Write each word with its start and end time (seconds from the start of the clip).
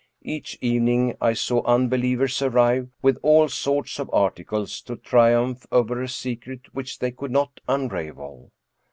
Each 0.23 0.57
evening 0.61 1.15
I 1.21 1.33
saw 1.33 1.61
unbe 1.61 1.91
lievers 1.91 2.41
arrive 2.41 2.89
with 3.03 3.19
all 3.21 3.47
sorts 3.49 3.99
of 3.99 4.09
articles 4.11 4.81
to 4.81 4.95
triumph 4.95 5.67
over 5.71 6.01
a 6.01 6.09
secret 6.09 6.73
which 6.73 6.97
they 6.97 7.11
could 7.11 7.29
not 7.29 7.59
unravel. 7.67 8.51